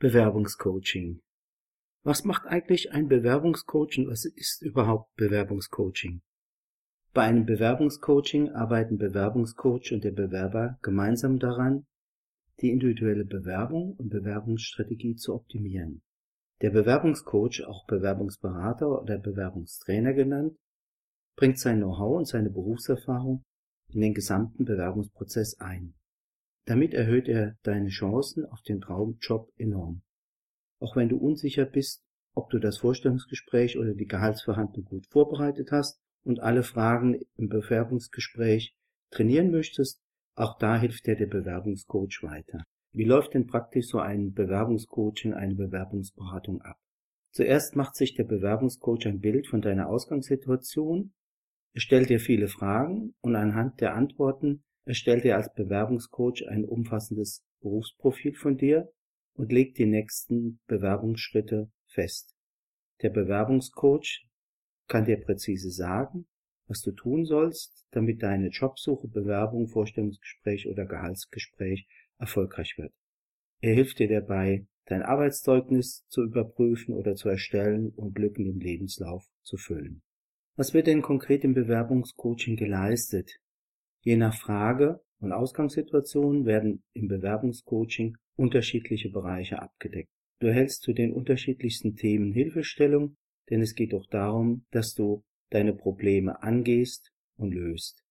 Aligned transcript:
Bewerbungscoaching. 0.00 1.20
Was 2.04 2.24
macht 2.24 2.46
eigentlich 2.46 2.90
ein 2.90 3.06
Bewerbungscoach 3.08 3.98
und 3.98 4.08
was 4.08 4.24
ist 4.24 4.62
überhaupt 4.62 5.14
Bewerbungscoaching? 5.16 6.22
Bei 7.12 7.24
einem 7.24 7.44
Bewerbungscoaching 7.44 8.48
arbeiten 8.48 8.96
Bewerbungscoach 8.96 9.92
und 9.92 10.02
der 10.02 10.12
Bewerber 10.12 10.78
gemeinsam 10.80 11.38
daran, 11.38 11.84
die 12.62 12.70
individuelle 12.70 13.26
Bewerbung 13.26 13.94
und 13.98 14.08
Bewerbungsstrategie 14.08 15.16
zu 15.16 15.34
optimieren. 15.34 16.00
Der 16.62 16.70
Bewerbungscoach, 16.70 17.66
auch 17.66 17.84
Bewerbungsberater 17.84 19.02
oder 19.02 19.18
Bewerbungstrainer 19.18 20.14
genannt, 20.14 20.56
bringt 21.36 21.58
sein 21.58 21.76
Know-how 21.76 22.16
und 22.16 22.24
seine 22.26 22.48
Berufserfahrung 22.48 23.42
in 23.88 24.00
den 24.00 24.14
gesamten 24.14 24.64
Bewerbungsprozess 24.64 25.60
ein. 25.60 25.92
Damit 26.66 26.94
erhöht 26.94 27.28
er 27.28 27.56
deine 27.62 27.88
Chancen 27.88 28.44
auf 28.46 28.62
den 28.62 28.80
Traumjob 28.80 29.52
enorm. 29.56 30.02
Auch 30.78 30.96
wenn 30.96 31.08
du 31.08 31.16
unsicher 31.16 31.64
bist, 31.64 32.02
ob 32.34 32.50
du 32.50 32.58
das 32.58 32.78
Vorstellungsgespräch 32.78 33.78
oder 33.78 33.94
die 33.94 34.06
Gehaltsverhandlung 34.06 34.84
gut 34.84 35.06
vorbereitet 35.06 35.72
hast 35.72 36.00
und 36.22 36.40
alle 36.40 36.62
Fragen 36.62 37.20
im 37.36 37.48
Bewerbungsgespräch 37.48 38.74
trainieren 39.10 39.50
möchtest, 39.50 40.00
auch 40.36 40.58
da 40.58 40.78
hilft 40.78 41.06
dir 41.06 41.16
der 41.16 41.26
Bewerbungscoach 41.26 42.22
weiter. 42.22 42.62
Wie 42.92 43.04
läuft 43.04 43.34
denn 43.34 43.46
praktisch 43.46 43.88
so 43.88 43.98
ein 43.98 44.32
Bewerbungscoaching, 44.32 45.34
eine 45.34 45.54
Bewerbungsberatung 45.54 46.62
ab? 46.62 46.76
Zuerst 47.32 47.76
macht 47.76 47.94
sich 47.94 48.14
der 48.14 48.24
Bewerbungscoach 48.24 49.06
ein 49.06 49.20
Bild 49.20 49.46
von 49.46 49.60
deiner 49.60 49.88
Ausgangssituation, 49.88 51.12
er 51.72 51.80
stellt 51.80 52.10
dir 52.10 52.18
viele 52.18 52.48
Fragen 52.48 53.14
und 53.20 53.36
anhand 53.36 53.80
der 53.80 53.94
Antworten 53.94 54.64
erstellt 54.84 55.24
er 55.24 55.36
als 55.36 55.52
Bewerbungscoach 55.54 56.48
ein 56.48 56.64
umfassendes 56.64 57.44
Berufsprofil 57.60 58.34
von 58.34 58.56
dir 58.56 58.90
und 59.34 59.52
legt 59.52 59.78
die 59.78 59.86
nächsten 59.86 60.60
Bewerbungsschritte 60.66 61.70
fest. 61.86 62.34
Der 63.02 63.10
Bewerbungscoach 63.10 64.26
kann 64.88 65.04
dir 65.04 65.20
präzise 65.20 65.70
sagen, 65.70 66.26
was 66.66 66.82
du 66.82 66.92
tun 66.92 67.24
sollst, 67.24 67.86
damit 67.90 68.22
deine 68.22 68.48
Jobsuche, 68.48 69.08
Bewerbung, 69.08 69.68
Vorstellungsgespräch 69.68 70.68
oder 70.68 70.86
Gehaltsgespräch 70.86 71.86
erfolgreich 72.18 72.74
wird. 72.76 72.92
Er 73.60 73.74
hilft 73.74 73.98
dir 73.98 74.08
dabei, 74.08 74.66
dein 74.86 75.02
Arbeitszeugnis 75.02 76.06
zu 76.08 76.22
überprüfen 76.22 76.94
oder 76.94 77.14
zu 77.14 77.28
erstellen 77.28 77.90
und 77.90 78.18
Lücken 78.18 78.46
im 78.46 78.60
Lebenslauf 78.60 79.24
zu 79.42 79.56
füllen. 79.56 80.02
Was 80.56 80.74
wird 80.74 80.86
denn 80.86 81.02
konkret 81.02 81.44
im 81.44 81.54
Bewerbungscoaching 81.54 82.56
geleistet? 82.56 83.40
Je 84.02 84.16
nach 84.16 84.34
Frage 84.34 85.00
und 85.18 85.32
Ausgangssituation 85.32 86.46
werden 86.46 86.82
im 86.94 87.08
Bewerbungscoaching 87.08 88.16
unterschiedliche 88.36 89.10
Bereiche 89.10 89.60
abgedeckt. 89.60 90.10
Du 90.38 90.46
erhältst 90.46 90.82
zu 90.82 90.94
den 90.94 91.12
unterschiedlichsten 91.12 91.96
Themen 91.96 92.32
Hilfestellung, 92.32 93.16
denn 93.50 93.60
es 93.60 93.74
geht 93.74 93.92
auch 93.92 94.06
darum, 94.06 94.64
dass 94.70 94.94
du 94.94 95.22
deine 95.50 95.74
Probleme 95.74 96.42
angehst 96.42 97.12
und 97.36 97.52
löst. 97.52 98.02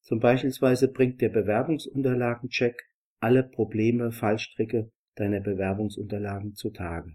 Zum 0.00 0.20
Beispielsweise 0.20 0.90
bringt 0.90 1.20
der 1.20 1.28
Bewerbungsunterlagencheck 1.28 2.80
alle 3.20 3.42
Probleme, 3.42 4.12
Fallstricke 4.12 4.90
deiner 5.16 5.40
Bewerbungsunterlagen 5.40 6.54
zutage. 6.54 7.12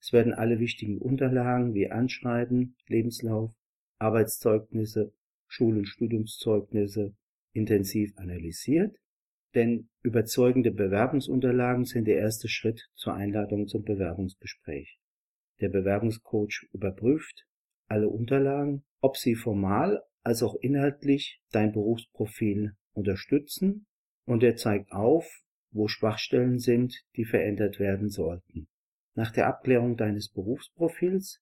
Es 0.00 0.12
werden 0.12 0.32
alle 0.32 0.58
wichtigen 0.58 0.98
Unterlagen 0.98 1.74
wie 1.74 1.90
Anschreiben, 1.90 2.76
Lebenslauf, 2.88 3.52
Arbeitszeugnisse, 3.98 5.12
Schul- 5.46 5.78
und 5.78 5.86
Studiumszeugnisse 5.86 7.14
intensiv 7.52 8.12
analysiert, 8.16 8.96
denn 9.54 9.88
überzeugende 10.02 10.70
Bewerbungsunterlagen 10.70 11.84
sind 11.84 12.06
der 12.06 12.18
erste 12.18 12.48
Schritt 12.48 12.88
zur 12.94 13.14
Einladung 13.14 13.66
zum 13.66 13.82
Bewerbungsgespräch. 13.82 14.98
Der 15.60 15.68
Bewerbungscoach 15.68 16.68
überprüft 16.72 17.46
alle 17.88 18.08
Unterlagen, 18.08 18.84
ob 19.00 19.16
sie 19.16 19.34
formal 19.34 20.02
als 20.22 20.42
auch 20.42 20.54
inhaltlich 20.56 21.40
dein 21.50 21.72
Berufsprofil 21.72 22.76
unterstützen 22.92 23.86
und 24.24 24.42
er 24.42 24.56
zeigt 24.56 24.92
auf, 24.92 25.26
wo 25.72 25.88
Schwachstellen 25.88 26.58
sind, 26.58 27.02
die 27.16 27.24
verändert 27.24 27.78
werden 27.78 28.08
sollten. 28.10 28.68
Nach 29.14 29.30
der 29.32 29.46
Abklärung 29.48 29.96
deines 29.96 30.30
Berufsprofils 30.30 31.40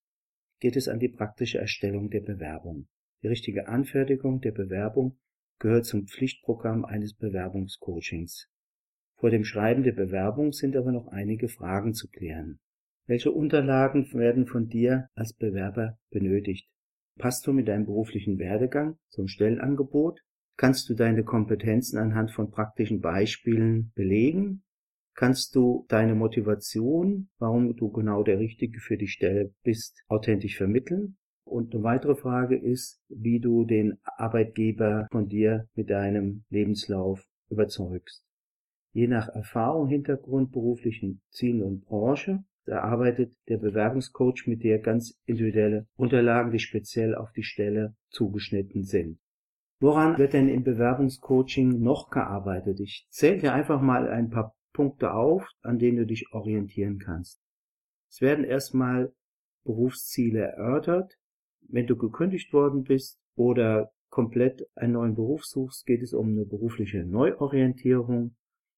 geht 0.59 0.75
es 0.75 0.87
an 0.87 0.99
die 0.99 1.09
praktische 1.09 1.59
Erstellung 1.59 2.09
der 2.09 2.21
Bewerbung. 2.21 2.87
Die 3.21 3.27
richtige 3.27 3.67
Anfertigung 3.67 4.41
der 4.41 4.51
Bewerbung 4.51 5.17
gehört 5.59 5.85
zum 5.85 6.07
Pflichtprogramm 6.07 6.85
eines 6.85 7.13
Bewerbungscoachings. 7.13 8.49
Vor 9.17 9.29
dem 9.29 9.43
Schreiben 9.43 9.83
der 9.83 9.91
Bewerbung 9.91 10.53
sind 10.53 10.77
aber 10.77 10.91
noch 10.91 11.07
einige 11.07 11.49
Fragen 11.49 11.93
zu 11.93 12.07
klären. 12.07 12.59
Welche 13.05 13.31
Unterlagen 13.31 14.11
werden 14.13 14.47
von 14.47 14.69
dir 14.69 15.09
als 15.15 15.33
Bewerber 15.33 15.97
benötigt? 16.09 16.69
Passt 17.17 17.45
du 17.45 17.51
mit 17.51 17.67
deinem 17.67 17.85
beruflichen 17.85 18.39
Werdegang 18.39 18.97
zum 19.09 19.27
Stellenangebot? 19.27 20.21
Kannst 20.55 20.89
du 20.89 20.93
deine 20.93 21.23
Kompetenzen 21.23 21.97
anhand 21.97 22.31
von 22.31 22.49
praktischen 22.49 23.01
Beispielen 23.01 23.91
belegen? 23.93 24.63
Kannst 25.15 25.53
du 25.53 25.85
deine 25.89 26.15
Motivation, 26.15 27.29
warum 27.39 27.75
du 27.75 27.91
genau 27.91 28.23
der 28.23 28.39
Richtige 28.39 28.79
für 28.79 28.95
die 28.95 29.09
Stelle 29.09 29.53
bist, 29.63 30.01
authentisch 30.07 30.55
vermitteln? 30.55 31.17
Und 31.49 31.73
eine 31.73 31.83
weitere 31.83 32.15
Frage 32.15 32.55
ist, 32.55 33.01
wie 33.09 33.39
du 33.39 33.65
den 33.65 33.97
Arbeitgeber 34.03 35.07
von 35.11 35.27
dir 35.27 35.67
mit 35.73 35.89
deinem 35.89 36.43
Lebenslauf 36.49 37.25
überzeugst. 37.49 38.23
Je 38.93 39.07
nach 39.07 39.29
Erfahrung, 39.29 39.87
Hintergrund, 39.87 40.51
beruflichen 40.51 41.21
Zielen 41.29 41.63
und 41.63 41.85
Branche 41.85 42.43
erarbeitet 42.65 43.33
der 43.47 43.57
Bewerbungscoach 43.57 44.45
mit 44.45 44.63
dir 44.63 44.79
ganz 44.79 45.19
individuelle 45.25 45.87
Unterlagen, 45.95 46.51
die 46.51 46.59
speziell 46.59 47.15
auf 47.15 47.31
die 47.31 47.43
Stelle 47.43 47.95
zugeschnitten 48.09 48.83
sind. 48.83 49.19
Woran 49.79 50.17
wird 50.17 50.33
denn 50.33 50.49
im 50.49 50.63
Bewerbungscoaching 50.63 51.79
noch 51.79 52.09
gearbeitet? 52.09 52.79
Ich 52.79 53.07
zähle 53.09 53.39
dir 53.39 53.53
einfach 53.53 53.81
mal 53.81 54.07
ein 54.07 54.29
paar 54.29 54.55
Punkte 54.73 55.13
auf, 55.13 55.49
an 55.61 55.79
denen 55.79 55.97
du 55.97 56.05
dich 56.05 56.31
orientieren 56.31 56.99
kannst. 56.99 57.41
Es 58.09 58.21
werden 58.21 58.43
erstmal 58.43 59.13
Berufsziele 59.63 60.41
erörtert. 60.41 61.18
Wenn 61.71 61.85
du 61.85 61.95
gekündigt 61.95 62.51
worden 62.51 62.83
bist 62.83 63.19
oder 63.35 63.91
komplett 64.09 64.67
einen 64.75 64.93
neuen 64.93 65.15
Beruf 65.15 65.45
suchst, 65.45 65.85
geht 65.85 66.01
es 66.01 66.13
um 66.13 66.29
eine 66.29 66.45
berufliche 66.45 67.05
Neuorientierung. 67.05 68.35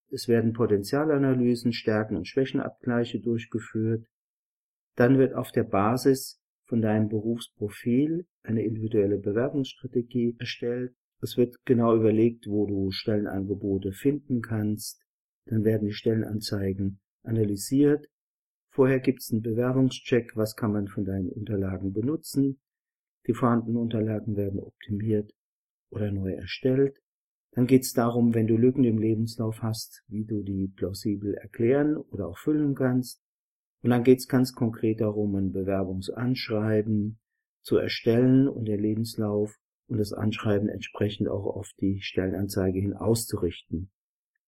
Es 0.09 0.28
werden 0.28 0.52
Potenzialanalysen, 0.52 1.72
Stärken 1.72 2.18
und 2.18 2.28
Schwächenabgleiche 2.28 3.22
durchgeführt. 3.22 4.06
Dann 4.96 5.18
wird 5.18 5.34
auf 5.34 5.53
der 5.53 5.63
Basis 5.63 6.41
von 6.66 6.81
deinem 6.81 7.07
Berufsprofil 7.07 8.25
eine 8.44 8.63
individuelle 8.63 9.18
Bewerbungsstrategie 9.18 10.35
erstellt. 10.38 10.94
Es 11.22 11.38
wird 11.38 11.56
genau 11.63 11.96
überlegt, 11.96 12.47
wo 12.47 12.66
du 12.66 12.91
Stellenangebote 12.91 13.94
finden 13.94 14.41
kannst. 14.41 15.02
Dann 15.46 15.63
werden 15.63 15.88
die 15.88 15.94
Stellenanzeigen 15.94 17.00
analysiert. 17.23 18.08
Vorher 18.69 19.00
gibt 19.00 19.22
es 19.22 19.31
einen 19.31 19.41
Bewerbungscheck, 19.41 20.35
was 20.35 20.56
kann 20.56 20.73
man 20.73 20.88
von 20.88 21.06
deinen 21.06 21.29
Unterlagen 21.29 21.94
benutzen. 21.94 22.59
Die 23.27 23.33
vorhandenen 23.33 23.77
Unterlagen 23.77 24.35
werden 24.35 24.59
optimiert 24.59 25.33
oder 25.89 26.11
neu 26.11 26.33
erstellt. 26.33 27.01
Dann 27.51 27.67
geht 27.67 27.83
es 27.83 27.93
darum, 27.93 28.33
wenn 28.33 28.47
du 28.47 28.57
Lücken 28.57 28.83
im 28.83 28.97
Lebenslauf 28.97 29.61
hast, 29.61 30.03
wie 30.07 30.23
du 30.23 30.41
die 30.41 30.67
plausibel 30.67 31.33
erklären 31.35 31.97
oder 31.97 32.27
auch 32.27 32.37
füllen 32.37 32.75
kannst. 32.75 33.21
Und 33.81 33.89
dann 33.89 34.03
geht 34.03 34.19
es 34.19 34.27
ganz 34.27 34.53
konkret 34.53 35.01
darum, 35.01 35.35
ein 35.35 35.51
Bewerbungsanschreiben 35.51 37.19
zu 37.61 37.77
erstellen 37.77 38.47
und 38.47 38.65
den 38.65 38.79
Lebenslauf 38.79 39.57
und 39.87 39.97
das 39.97 40.13
Anschreiben 40.13 40.69
entsprechend 40.69 41.27
auch 41.27 41.45
auf 41.45 41.71
die 41.79 41.99
Stellenanzeige 42.01 42.79
hin 42.79 42.93
auszurichten. 42.93 43.91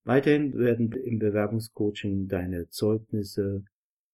Weiterhin 0.05 0.53
werden 0.57 0.91
im 0.91 1.19
Bewerbungscoaching 1.19 2.27
deine 2.27 2.69
Zeugnisse 2.69 3.63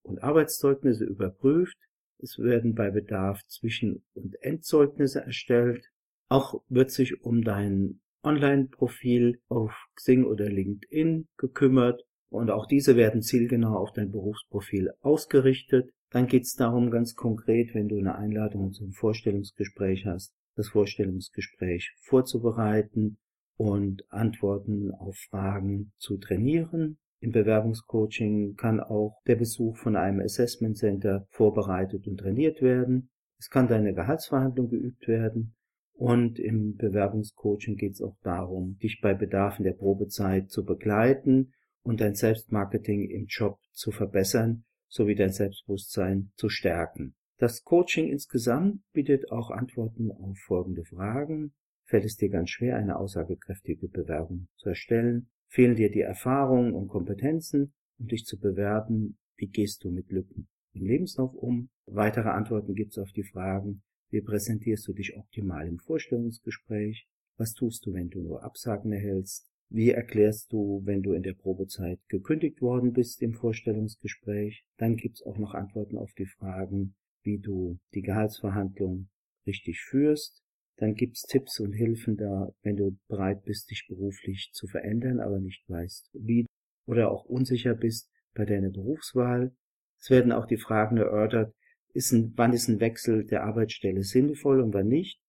und 0.02 0.24
Arbeitszeugnisse 0.24 1.06
überprüft. 1.06 1.78
Es 2.21 2.38
werden 2.38 2.75
bei 2.75 2.92
Bedarf 2.92 3.45
Zwischen- 3.48 4.04
und 4.13 4.36
Endzeugnisse 4.42 5.21
erstellt. 5.21 5.86
Auch 6.27 6.62
wird 6.68 6.92
sich 6.92 7.24
um 7.24 7.44
dein 7.44 8.01
Online-Profil 8.24 9.39
auf 9.48 9.74
Xing 9.95 10.25
oder 10.25 10.50
LinkedIn 10.50 11.27
gekümmert 11.38 12.04
und 12.30 12.51
auch 12.51 12.68
diese 12.68 12.95
werden 12.95 13.21
zielgenau 13.21 13.77
auf 13.77 13.94
dein 13.94 14.12
Berufsprofil 14.12 14.92
ausgerichtet. 15.01 15.92
Dann 16.12 16.27
geht 16.27 16.44
es 16.44 16.56
darum, 16.56 16.92
ganz 16.92 17.16
konkret, 17.16 17.74
wenn 17.74 17.88
du 17.88 17.98
eine 17.98 18.16
Einladung 18.16 18.74
zum 18.74 18.92
Vorstellungsgespräch 18.92 20.06
hast, 20.06 20.33
das 20.56 20.69
Vorstellungsgespräch 20.69 21.95
vorzubereiten 22.01 23.18
und 23.56 24.04
Antworten 24.12 24.92
auf 24.92 25.15
Fragen 25.30 25.94
zu 25.98 26.18
trainieren. 26.18 26.98
Im 27.21 27.31
Bewerbungscoaching 27.31 28.56
kann 28.56 28.80
auch 28.80 29.21
der 29.27 29.36
Besuch 29.36 29.77
von 29.77 29.95
einem 29.95 30.21
Assessment 30.21 30.77
Center 30.77 31.27
vorbereitet 31.30 32.07
und 32.07 32.18
trainiert 32.18 32.62
werden. 32.62 33.10
Es 33.38 33.50
kann 33.50 33.68
deine 33.68 33.94
Gehaltsverhandlung 33.94 34.69
geübt 34.69 35.07
werden. 35.07 35.56
Und 35.94 36.39
im 36.39 36.75
Bewerbungscoaching 36.77 37.75
geht 37.75 37.94
es 37.94 38.01
auch 38.01 38.16
darum, 38.24 38.77
dich 38.77 39.01
bei 39.01 39.13
Bedarf 39.13 39.60
in 39.60 39.66
der 39.66 39.74
Probezeit 39.74 40.50
zu 40.50 40.63
begleiten 40.63 41.51
und 41.83 42.00
dein 42.00 42.16
Selbstmarketing 42.16 43.10
im 43.10 43.25
Job 43.27 43.60
zu 43.72 43.92
verbessern 43.92 44.63
sowie 44.88 45.15
dein 45.15 45.31
Selbstbewusstsein 45.31 46.31
zu 46.36 46.48
stärken. 46.50 47.15
Das 47.38 47.63
Coaching 47.63 48.10
insgesamt 48.10 48.81
bietet 48.92 49.31
auch 49.31 49.51
Antworten 49.51 50.12
auf 50.12 50.38
folgende 50.39 50.83
Fragen. 50.86 51.54
Fällt 51.86 52.06
es 52.06 52.15
dir 52.15 52.30
ganz 52.30 52.50
schwer, 52.50 52.77
eine 52.77 52.98
aussagekräftige 52.98 53.88
Bewerbung 53.88 54.48
zu 54.56 54.69
erstellen? 54.69 55.30
Fehlen 55.51 55.75
dir 55.75 55.90
die 55.90 56.01
Erfahrungen 56.01 56.74
und 56.74 56.88
Kompetenzen, 56.88 57.74
um 57.98 58.07
dich 58.07 58.25
zu 58.25 58.40
bewerben? 58.40 59.18
Wie 59.36 59.48
gehst 59.48 59.84
du 59.84 59.90
mit 59.90 60.12
Lücken 60.12 60.48
im 60.74 60.86
Lebenslauf 60.86 61.34
um? 61.34 61.69
Weitere 61.88 62.30
Antworten 62.30 62.75
gibt 62.75 62.92
es 62.92 63.00
auf 63.00 63.12
die 63.12 63.24
Fragen, 63.24 63.81
wie 64.12 64.22
präsentierst 64.22 64.88
du 64.88 64.94
dich 64.94 65.16
optimal 65.18 65.68
im 65.68 65.80
Vorstellungsgespräch? 65.80 67.07
Was 67.38 67.54
tust 67.54 67.86
du, 67.86 67.94
wenn 67.94 68.10
du 68.10 68.22
nur 68.22 68.44
Absagen 68.44 68.92
erhältst? 68.92 69.48
Wie 69.69 69.90
erklärst 69.90 70.51
du, 70.51 70.81
wenn 70.86 71.01
du 71.01 71.13
in 71.13 71.24
der 71.24 71.34
Probezeit 71.34 72.00
gekündigt 72.07 72.62
worden 72.62 72.94
bist 72.94 73.22
im 73.22 73.34
Vorstellungsgespräch? 73.34 74.66
Dann 74.78 74.98
gibt's 74.98 75.24
auch 75.24 75.38
noch 75.38 75.54
Antworten 75.54 75.98
auf 75.98 76.12
die 76.13 76.25
Fragen, 76.25 76.96
wie 77.24 77.40
du 77.40 77.80
die 77.94 78.01
Gehaltsverhandlung 78.01 79.10
richtig 79.46 79.81
führst. 79.81 80.44
Dann 80.80 80.96
gibt's 80.96 81.24
Tipps 81.24 81.60
und 81.60 81.74
Hilfen 81.74 82.16
da, 82.16 82.54
wenn 82.64 82.78
du 82.78 82.98
bereit 83.10 83.44
bist, 83.44 83.70
dich 83.70 83.86
beruflich 83.90 84.52
zu 84.54 84.66
verändern, 84.66 85.20
aber 85.20 85.40
nicht 85.40 85.68
weißt, 85.68 86.10
wie 86.14 86.46
oder 86.86 87.12
auch 87.12 87.26
unsicher 87.26 87.76
bist 87.76 88.10
bei 88.34 88.46
deiner 88.46 88.70
Berufswahl. 88.70 89.54
Es 90.00 90.10
werden 90.10 90.31
auch 90.31 90.46
die 90.46 90.58
Fragen 90.58 90.96
erörtert, 90.96 91.54
ist 91.94 92.14
ein, 92.14 92.31
wann 92.38 92.54
ist 92.54 92.70
ein 92.70 92.80
Wechsel 92.80 93.26
der 93.26 93.44
Arbeitsstelle 93.44 94.04
sinnvoll 94.04 94.62
und 94.62 94.74
wann 94.74 94.88
nicht? 94.88 95.20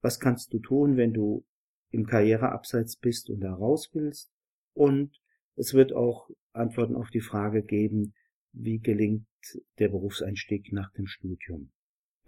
Was 0.00 0.20
kannst 0.20 0.52
du 0.52 0.60
tun, 0.60 0.96
wenn 0.96 1.12
du 1.12 1.44
im 1.90 2.06
Karriereabseits 2.06 2.96
bist 2.96 3.30
und 3.30 3.40
da 3.40 3.52
raus 3.52 3.90
willst? 3.92 4.30
Und 4.74 5.20
es 5.56 5.74
wird 5.74 5.92
auch 5.92 6.30
Antworten 6.52 6.94
auf 6.94 7.10
die 7.10 7.20
Frage 7.20 7.64
geben, 7.64 8.14
wie 8.52 8.78
gelingt 8.78 9.26
der 9.80 9.88
Berufseinstieg 9.88 10.72
nach 10.72 10.92
dem 10.92 11.06
Studium? 11.06 11.72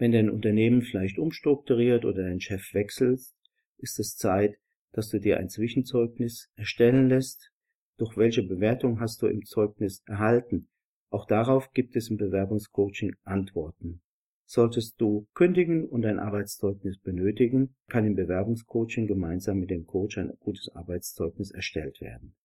Wenn 0.03 0.11
dein 0.11 0.29
Unternehmen 0.29 0.81
vielleicht 0.81 1.17
umstrukturiert 1.17 2.03
oder 2.03 2.23
dein 2.23 2.41
Chef 2.41 2.73
wechselt, 2.73 3.21
ist 3.77 3.99
es 4.01 4.17
Zeit, 4.17 4.57
dass 4.91 5.07
du 5.07 5.17
dir 5.17 5.37
ein 5.37 5.47
Zwischenzeugnis 5.47 6.51
erstellen 6.57 7.07
lässt. 7.07 7.53
Durch 7.97 8.17
welche 8.17 8.43
Bewertung 8.43 8.99
hast 8.99 9.21
du 9.21 9.27
im 9.27 9.45
Zeugnis 9.45 10.03
erhalten? 10.05 10.67
Auch 11.09 11.25
darauf 11.25 11.71
gibt 11.71 11.95
es 11.95 12.09
im 12.09 12.17
Bewerbungscoaching 12.17 13.15
Antworten. 13.23 14.01
Solltest 14.43 14.99
du 14.99 15.25
kündigen 15.35 15.87
und 15.87 16.05
ein 16.05 16.19
Arbeitszeugnis 16.19 16.99
benötigen, 16.99 17.73
kann 17.87 18.05
im 18.05 18.15
Bewerbungscoaching 18.15 19.07
gemeinsam 19.07 19.59
mit 19.59 19.69
dem 19.69 19.85
Coach 19.85 20.17
ein 20.17 20.33
gutes 20.41 20.67
Arbeitszeugnis 20.75 21.51
erstellt 21.51 22.01
werden. 22.01 22.35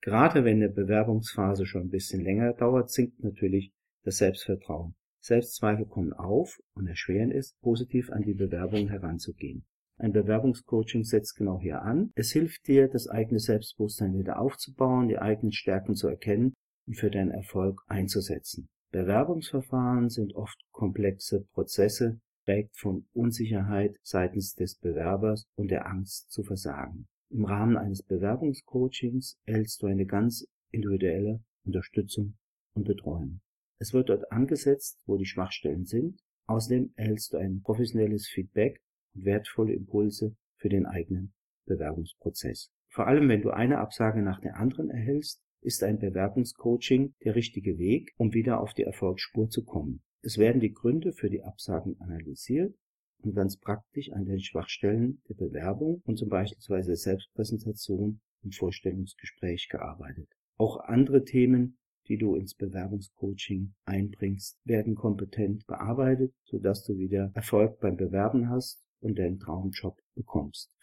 Gerade 0.00 0.44
wenn 0.44 0.56
eine 0.56 0.68
Bewerbungsphase 0.68 1.64
schon 1.64 1.82
ein 1.82 1.90
bisschen 1.90 2.24
länger 2.24 2.54
dauert, 2.54 2.90
sinkt 2.90 3.22
natürlich 3.22 3.72
das 4.02 4.16
Selbstvertrauen. 4.16 4.96
Selbstzweifel 5.24 5.86
kommen 5.86 6.12
auf 6.12 6.60
und 6.74 6.86
erschweren 6.86 7.30
es, 7.30 7.54
positiv 7.62 8.10
an 8.10 8.24
die 8.24 8.34
Bewerbung 8.34 8.88
heranzugehen. 8.88 9.64
Ein 9.96 10.12
Bewerbungscoaching 10.12 11.04
setzt 11.04 11.36
genau 11.36 11.60
hier 11.60 11.80
an. 11.80 12.10
Es 12.14 12.30
hilft 12.32 12.66
dir, 12.66 12.88
das 12.88 13.08
eigene 13.08 13.38
Selbstbewusstsein 13.38 14.18
wieder 14.18 14.38
aufzubauen, 14.38 15.08
die 15.08 15.18
eigenen 15.18 15.52
Stärken 15.52 15.94
zu 15.94 16.08
erkennen 16.08 16.52
und 16.86 16.98
für 16.98 17.10
deinen 17.10 17.30
Erfolg 17.30 17.80
einzusetzen. 17.86 18.68
Bewerbungsverfahren 18.90 20.10
sind 20.10 20.34
oft 20.34 20.60
komplexe 20.72 21.46
Prozesse, 21.54 22.20
prägt 22.44 22.76
von 22.76 23.06
Unsicherheit 23.14 23.96
seitens 24.02 24.54
des 24.54 24.76
Bewerbers 24.76 25.46
und 25.56 25.70
der 25.70 25.86
Angst 25.86 26.30
zu 26.32 26.42
versagen. 26.42 27.06
Im 27.30 27.46
Rahmen 27.46 27.78
eines 27.78 28.02
Bewerbungscoachings 28.02 29.38
erhältst 29.46 29.80
du 29.80 29.86
eine 29.86 30.04
ganz 30.04 30.46
individuelle 30.70 31.42
Unterstützung 31.64 32.36
und 32.74 32.84
Betreuung. 32.84 33.40
Es 33.84 33.92
wird 33.92 34.08
dort 34.08 34.32
angesetzt, 34.32 34.98
wo 35.04 35.18
die 35.18 35.26
Schwachstellen 35.26 35.84
sind. 35.84 36.18
Außerdem 36.46 36.94
erhältst 36.96 37.34
du 37.34 37.36
ein 37.36 37.60
professionelles 37.60 38.26
Feedback 38.26 38.80
und 39.14 39.26
wertvolle 39.26 39.74
Impulse 39.74 40.34
für 40.56 40.70
den 40.70 40.86
eigenen 40.86 41.34
Bewerbungsprozess. 41.66 42.72
Vor 42.88 43.06
allem, 43.06 43.28
wenn 43.28 43.42
du 43.42 43.50
eine 43.50 43.80
Absage 43.80 44.22
nach 44.22 44.40
der 44.40 44.56
anderen 44.56 44.88
erhältst, 44.88 45.42
ist 45.60 45.82
ein 45.82 45.98
Bewerbungscoaching 45.98 47.12
der 47.26 47.34
richtige 47.34 47.76
Weg, 47.76 48.14
um 48.16 48.32
wieder 48.32 48.60
auf 48.60 48.72
die 48.72 48.84
Erfolgsspur 48.84 49.50
zu 49.50 49.66
kommen. 49.66 50.02
Es 50.22 50.38
werden 50.38 50.62
die 50.62 50.72
Gründe 50.72 51.12
für 51.12 51.28
die 51.28 51.42
Absagen 51.42 52.00
analysiert 52.00 52.74
und 53.18 53.34
ganz 53.34 53.58
praktisch 53.58 54.10
an 54.12 54.24
den 54.24 54.40
Schwachstellen 54.40 55.20
der 55.28 55.34
Bewerbung 55.34 56.00
und 56.06 56.16
zum 56.16 56.30
Beispiel 56.30 56.96
Selbstpräsentation 56.96 58.22
im 58.44 58.50
Vorstellungsgespräch 58.50 59.68
gearbeitet. 59.68 60.30
Auch 60.56 60.78
andere 60.78 61.24
Themen, 61.24 61.76
die 62.08 62.16
du 62.18 62.36
ins 62.36 62.54
Bewerbungscoaching 62.54 63.74
einbringst, 63.84 64.58
werden 64.64 64.94
kompetent 64.94 65.66
bearbeitet, 65.66 66.32
sodass 66.44 66.84
du 66.84 66.98
wieder 66.98 67.30
Erfolg 67.34 67.80
beim 67.80 67.96
Bewerben 67.96 68.48
hast 68.50 68.82
und 69.00 69.18
deinen 69.18 69.38
Traumjob 69.38 69.98
bekommst. 70.14 70.70